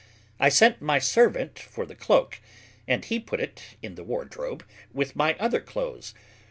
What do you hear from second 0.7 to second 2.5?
my servant for the cloak,